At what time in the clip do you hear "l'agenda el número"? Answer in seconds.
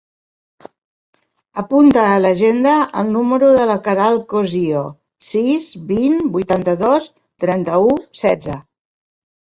2.23-3.51